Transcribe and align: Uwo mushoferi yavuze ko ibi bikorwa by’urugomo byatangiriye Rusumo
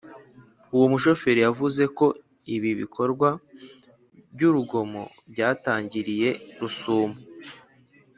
Uwo 0.75 0.85
mushoferi 0.91 1.39
yavuze 1.47 1.83
ko 1.97 2.05
ibi 2.55 2.71
bikorwa 2.81 3.29
by’urugomo 4.33 5.01
byatangiriye 5.31 6.29
Rusumo 6.59 7.17